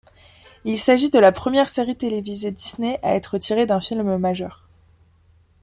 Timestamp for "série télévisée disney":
1.69-2.97